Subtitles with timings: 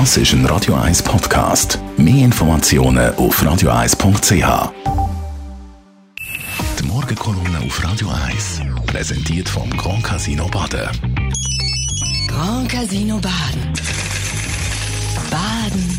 [0.00, 1.78] Das ist ein Radio 1 Podcast.
[1.96, 4.72] Mehr Informationen auf radio1.ch.
[6.80, 10.88] Die Morgenkolumne auf Radio 1 präsentiert vom Grand Casino Baden.
[12.26, 13.72] Grand Casino Baden.
[15.30, 15.98] Baden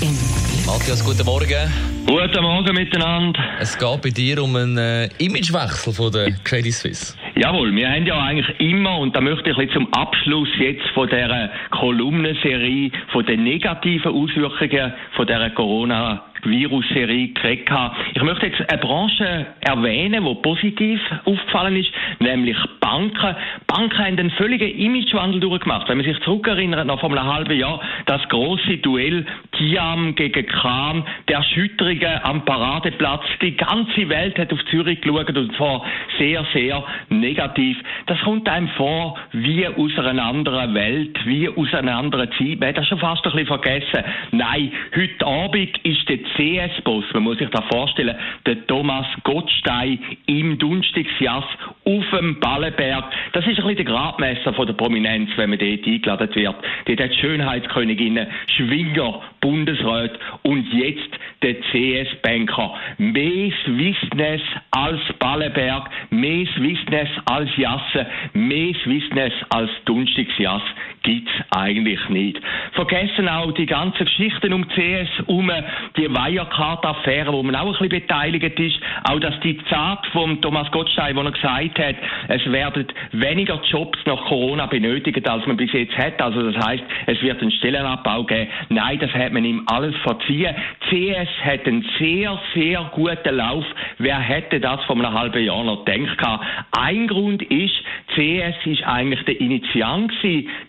[0.00, 0.66] im Glück.
[0.66, 1.72] Matthias, guten Morgen.
[2.06, 3.40] Guten Morgen miteinander.
[3.58, 7.14] Es geht bei dir um einen äh, Imagewechsel von der Credit Suisse.
[7.34, 11.08] Jawohl, wir haben ja eigentlich immer, und da möchte ich bisschen zum Abschluss jetzt von
[11.08, 17.94] dieser Kolumnenserie, von den negativen Auswirkungen von dieser Corona Virus-Serie gekriegt habe.
[18.14, 23.36] Ich möchte jetzt eine Branche erwähnen, die positiv aufgefallen ist, nämlich Banken.
[23.66, 25.88] Banken haben einen völligen Imagewandel durchgemacht.
[25.88, 29.24] Wenn man sich zurückerinnert, noch vor einem halben Jahr, das große Duell
[29.62, 33.22] Tiam gegen Kram, der Erschütterungen am Paradeplatz.
[33.40, 35.84] Die ganze Welt hat auf Zürich geschaut und zwar
[36.18, 37.78] sehr, sehr negativ.
[38.06, 42.58] Das kommt einem vor wie aus einer anderen Welt, wie aus einer anderen Zeit.
[42.58, 44.04] Man hat das schon fast ein bisschen vergessen.
[44.32, 50.58] Nein, heute Abend ist der CS-Boss, man muss sich da vorstellen, der Thomas Gottstein im
[50.58, 51.44] Dunstigsjass
[51.84, 53.04] auf dem Ballenberg.
[53.32, 56.56] Das ist ein bisschen der Gradmesser von der Prominenz, wenn man dort eingeladen wird.
[56.86, 61.10] Dort hat Schönheitsköniginnen, Schwinger, Bundesrat und jetzt
[61.42, 62.74] der CS-Banker.
[62.98, 70.62] Mehr Swissness als Ballenberg, mehr Swissness als Jasse, mehr Swissness als Dunstigsjass
[71.02, 72.40] gibt's eigentlich nicht.
[72.72, 75.50] Vergessen auch die ganzen Geschichten um CS, um
[75.96, 78.78] die Wirecard-Affäre, wo man auch ein bisschen beteiligt ist.
[79.04, 81.96] Auch das Diktat von Thomas Gottstein, wo er gesagt hat,
[82.28, 86.20] es werden weniger Jobs nach Corona benötigt, als man bis jetzt hat.
[86.20, 88.48] Also das heißt, es wird einen Stellenabbau geben.
[88.68, 90.54] Nein, das hat man ihm alles verziehen.
[90.88, 93.64] CS hat einen sehr, sehr guten Lauf.
[93.98, 96.40] Wer hätte das vor einem halben Jahr noch gedacht?
[96.72, 97.74] Ein Grund ist,
[98.14, 100.12] CS ist eigentlich der Initiant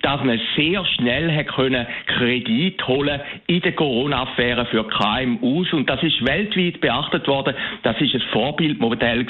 [0.01, 6.01] dass man sehr schnell hat können Kredit holen in der Corona-Affäre für KMUs und das
[6.03, 7.55] ist weltweit beachtet worden.
[7.83, 9.25] Das ist ein Vorbildmodell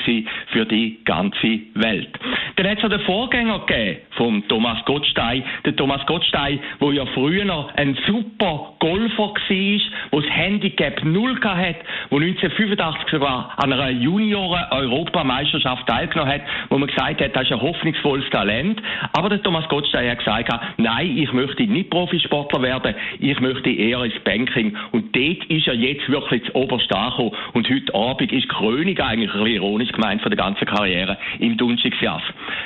[0.52, 2.10] für die ganze Welt.
[2.56, 5.44] Dann hat es den Vorgänger gegeben von Thomas Gottstein.
[5.66, 11.76] Der Thomas Gottstein, wo ja früher ein super Golfer war, wo das Handicap null hat,
[12.10, 17.62] wo 1985 sogar an einer Junioren-Europameisterschaft teilgenommen hat, wo man gesagt hat, das ist ein
[17.62, 18.82] hoffnungsvolles Talent.
[19.14, 24.04] Aber der Thomas Gottstein hat gesagt, nein, ich möchte nicht Profisportler werden, ich möchte eher
[24.04, 24.76] ins Banking.
[24.92, 27.32] Und dort ist er jetzt wirklich zu oberst angekommen.
[27.54, 31.18] Und heute Abend ist die Krönung eigentlich ein bisschen ironisch gemeint von der ganzen Karriere
[31.40, 32.22] im Dunstigsjass.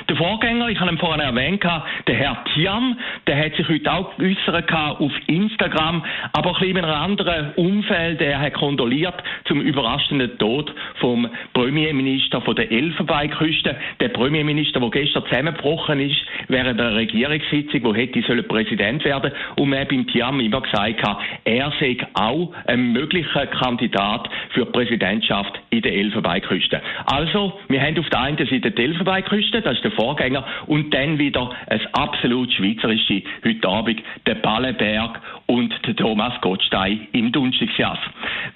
[0.08, 1.62] Der Vorgänger, ich habe ihn vorhin erwähnt,
[2.06, 2.96] der Herr Tiam,
[3.26, 8.20] der hat sich heute auch geäussert auf Instagram, aber ein bisschen in einem anderen Umfeld.
[8.20, 9.14] Er hat kondoliert
[9.46, 13.76] zum überraschenden Tod vom Premierminister von der Elfenbeinküste.
[14.00, 16.16] Der Premierminister, der gestern zusammengebrochen ist
[16.48, 21.02] während der Regierungssitzung, wo hätte sollen Präsident werden und man hat beim Tiam immer gesagt,
[21.44, 26.80] er sei auch ein möglicher Kandidat für die Präsidentschaft in der Elfenbeinküste.
[27.06, 31.18] Also, wir haben auf der einen Seite die Elfenbeinküste, das ist der Vorgänger, und dann
[31.18, 37.98] wieder ein absolut schweizerische heute Abend, der Ballenberg und der Thomas Gottstein im Dunstigsjass.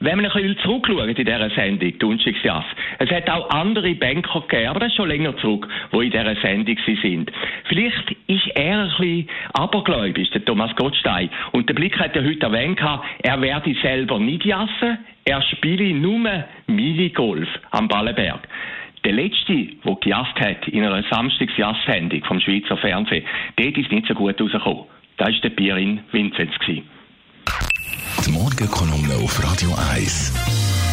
[0.00, 2.64] Wenn wir ein bisschen zurückschauen in dieser Sendung, Dunstigsjass,
[2.98, 6.36] es hat auch andere Banker gegeben, aber das ist schon länger zurück, die in dieser
[6.36, 7.32] Sendung sind.
[7.64, 11.30] Vielleicht ist er ein bisschen abergläubisch, der Thomas Gottstein.
[11.52, 12.80] Und der Blick hat ja heute erwähnt,
[13.22, 16.44] er werde selber nicht jassen, er spiele nur
[17.02, 18.46] Minigolf am Ballenberg.
[19.04, 23.24] Der letzte, der gejasst hat in einer Samstagsjass-Sendung vom Schweizer Fernsehen,
[23.56, 24.84] dort ist nicht so gut rausgekommen.
[25.16, 26.52] Das war der Pierin Vinzenz.
[26.64, 30.32] Die Morgenkolumne auf Radio 1.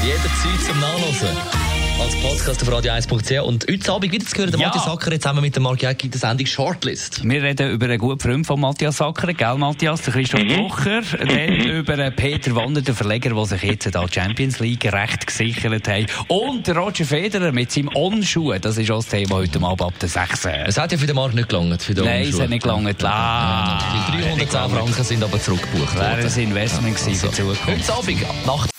[0.03, 3.41] Jederzeit zum Nachlesen als Podcast auf radio1.ch.
[3.41, 4.67] Und heute Abend wieder zu hören, der ja.
[4.67, 7.23] Matthias Sacker zusammen mit dem Mark Jäcki in der Sendung Shortlist.
[7.27, 10.47] Wir reden über einen guten Freund von Matthias Sacker, gell Matthias, der Christoph mhm.
[10.47, 11.01] Blocher.
[11.01, 16.05] Dann über Peter Wander, den Verleger, der sich jetzt da Champions League recht gesichert hat.
[16.27, 18.53] Und Roger Federer mit seinem On-Schuh.
[18.59, 20.45] Das ist auch das Thema heute Abend ab der 6.
[20.67, 21.81] Es hat ja für den Markt nicht gelangt.
[21.81, 23.03] Für den Nein, es hat nicht gelangt.
[23.03, 23.79] Ah,
[24.11, 26.17] die 310 Franken sind aber zurückgebucht worden.
[26.17, 27.89] Wäre ein Investment gewesen also, für die Zukunft.
[27.89, 28.78] Heute Abend, Nacht.